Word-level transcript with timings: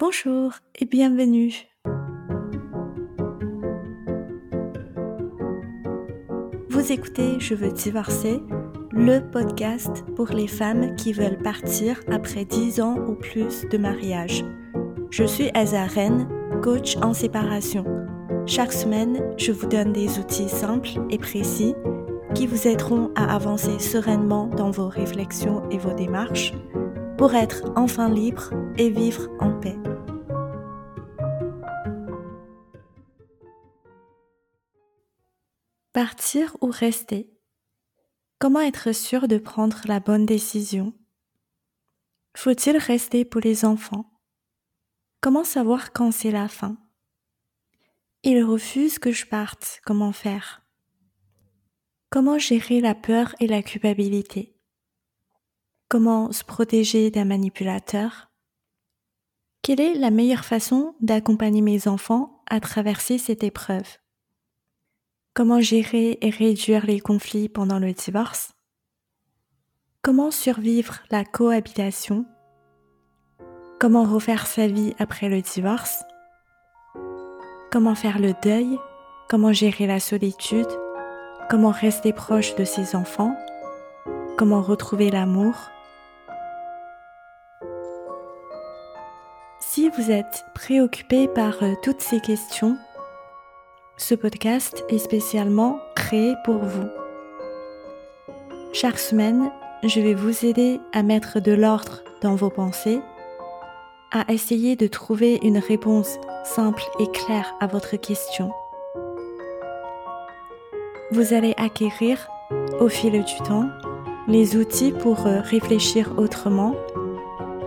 Bonjour 0.00 0.54
et 0.78 0.86
bienvenue. 0.86 1.52
Vous 6.70 6.90
écoutez 6.90 7.38
Je 7.38 7.54
veux 7.54 7.70
divorcer, 7.70 8.40
le 8.92 9.20
podcast 9.20 10.06
pour 10.16 10.28
les 10.28 10.46
femmes 10.46 10.96
qui 10.96 11.12
veulent 11.12 11.36
partir 11.36 12.00
après 12.10 12.46
10 12.46 12.80
ans 12.80 12.96
ou 12.96 13.14
plus 13.14 13.68
de 13.68 13.76
mariage. 13.76 14.42
Je 15.10 15.24
suis 15.24 15.50
Azaren, 15.52 16.26
coach 16.62 16.96
en 17.02 17.12
séparation. 17.12 17.84
Chaque 18.46 18.72
semaine, 18.72 19.22
je 19.36 19.52
vous 19.52 19.66
donne 19.66 19.92
des 19.92 20.18
outils 20.18 20.48
simples 20.48 20.98
et 21.10 21.18
précis 21.18 21.74
qui 22.34 22.46
vous 22.46 22.66
aideront 22.66 23.10
à 23.16 23.34
avancer 23.34 23.78
sereinement 23.78 24.46
dans 24.46 24.70
vos 24.70 24.88
réflexions 24.88 25.68
et 25.68 25.76
vos 25.76 25.92
démarches 25.92 26.54
pour 27.18 27.34
être 27.34 27.70
enfin 27.76 28.08
libre 28.08 28.48
et 28.78 28.88
vivre 28.88 29.28
en 29.40 29.50
paix. 29.60 29.76
Partir 36.02 36.56
ou 36.62 36.70
rester? 36.70 37.30
Comment 38.38 38.62
être 38.62 38.92
sûr 38.92 39.28
de 39.28 39.36
prendre 39.36 39.82
la 39.84 40.00
bonne 40.00 40.24
décision? 40.24 40.94
Faut-il 42.34 42.78
rester 42.78 43.26
pour 43.26 43.42
les 43.42 43.66
enfants? 43.66 44.10
Comment 45.20 45.44
savoir 45.44 45.92
quand 45.92 46.10
c'est 46.10 46.30
la 46.30 46.48
fin? 46.48 46.78
Ils 48.22 48.42
refusent 48.42 48.98
que 48.98 49.12
je 49.12 49.26
parte, 49.26 49.82
comment 49.84 50.12
faire? 50.12 50.64
Comment 52.08 52.38
gérer 52.38 52.80
la 52.80 52.94
peur 52.94 53.34
et 53.38 53.46
la 53.46 53.62
culpabilité? 53.62 54.58
Comment 55.90 56.32
se 56.32 56.44
protéger 56.44 57.10
d'un 57.10 57.26
manipulateur? 57.26 58.30
Quelle 59.60 59.82
est 59.82 59.94
la 59.96 60.10
meilleure 60.10 60.46
façon 60.46 60.96
d'accompagner 61.02 61.60
mes 61.60 61.88
enfants 61.88 62.42
à 62.48 62.58
traverser 62.58 63.18
cette 63.18 63.44
épreuve? 63.44 63.98
Comment 65.40 65.62
gérer 65.62 66.18
et 66.20 66.28
réduire 66.28 66.84
les 66.84 67.00
conflits 67.00 67.48
pendant 67.48 67.78
le 67.78 67.94
divorce? 67.94 68.52
Comment 70.02 70.30
survivre 70.30 70.98
la 71.10 71.24
cohabitation? 71.24 72.26
Comment 73.78 74.04
refaire 74.04 74.46
sa 74.46 74.66
vie 74.66 74.94
après 74.98 75.30
le 75.30 75.40
divorce? 75.40 76.02
Comment 77.72 77.94
faire 77.94 78.18
le 78.18 78.34
deuil? 78.42 78.78
Comment 79.30 79.54
gérer 79.54 79.86
la 79.86 79.98
solitude? 79.98 80.68
Comment 81.48 81.70
rester 81.70 82.12
proche 82.12 82.54
de 82.56 82.64
ses 82.64 82.94
enfants? 82.94 83.34
Comment 84.36 84.60
retrouver 84.60 85.10
l'amour? 85.10 85.54
Si 89.58 89.88
vous 89.88 90.10
êtes 90.10 90.44
préoccupé 90.54 91.28
par 91.28 91.62
euh, 91.62 91.72
toutes 91.82 92.02
ces 92.02 92.20
questions, 92.20 92.76
ce 94.00 94.14
podcast 94.14 94.82
est 94.88 94.98
spécialement 94.98 95.78
créé 95.94 96.34
pour 96.44 96.56
vous. 96.56 96.88
Chaque 98.72 98.98
semaine, 98.98 99.52
je 99.84 100.00
vais 100.00 100.14
vous 100.14 100.46
aider 100.46 100.80
à 100.94 101.02
mettre 101.02 101.38
de 101.38 101.52
l'ordre 101.52 102.02
dans 102.22 102.34
vos 102.34 102.48
pensées, 102.48 103.00
à 104.10 104.24
essayer 104.32 104.74
de 104.74 104.86
trouver 104.86 105.38
une 105.42 105.58
réponse 105.58 106.18
simple 106.44 106.82
et 106.98 107.08
claire 107.10 107.54
à 107.60 107.66
votre 107.66 107.96
question. 107.96 108.50
Vous 111.12 111.34
allez 111.34 111.54
acquérir, 111.58 112.26
au 112.80 112.88
fil 112.88 113.12
du 113.12 113.36
temps, 113.46 113.68
les 114.26 114.56
outils 114.56 114.92
pour 114.92 115.26
euh, 115.26 115.40
réfléchir 115.42 116.14
autrement, 116.16 116.74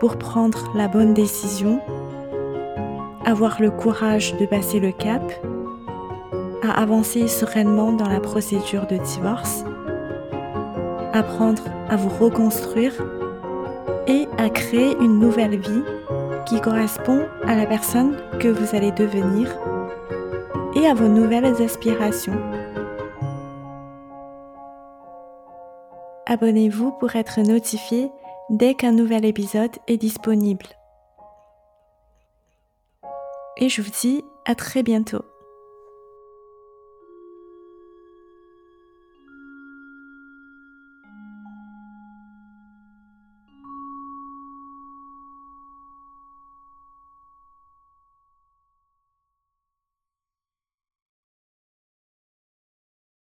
pour 0.00 0.18
prendre 0.18 0.72
la 0.74 0.88
bonne 0.88 1.14
décision, 1.14 1.80
avoir 3.24 3.62
le 3.62 3.70
courage 3.70 4.36
de 4.38 4.46
passer 4.46 4.80
le 4.80 4.90
cap 4.90 5.22
à 6.62 6.80
avancer 6.80 7.28
sereinement 7.28 7.92
dans 7.92 8.08
la 8.08 8.20
procédure 8.20 8.86
de 8.86 8.96
divorce, 8.96 9.64
apprendre 11.12 11.62
à 11.88 11.96
vous 11.96 12.08
reconstruire 12.08 12.92
et 14.06 14.26
à 14.38 14.48
créer 14.50 14.96
une 15.00 15.18
nouvelle 15.18 15.58
vie 15.58 15.82
qui 16.46 16.60
correspond 16.60 17.26
à 17.44 17.56
la 17.56 17.66
personne 17.66 18.16
que 18.38 18.48
vous 18.48 18.76
allez 18.76 18.92
devenir 18.92 19.56
et 20.74 20.86
à 20.86 20.94
vos 20.94 21.08
nouvelles 21.08 21.62
aspirations. 21.62 22.40
Abonnez-vous 26.26 26.92
pour 26.92 27.14
être 27.16 27.40
notifié 27.40 28.10
dès 28.50 28.74
qu'un 28.74 28.92
nouvel 28.92 29.24
épisode 29.24 29.70
est 29.86 29.96
disponible. 29.96 30.66
Et 33.58 33.68
je 33.68 33.80
vous 33.80 33.90
dis 34.02 34.22
à 34.44 34.54
très 34.54 34.82
bientôt. 34.82 35.24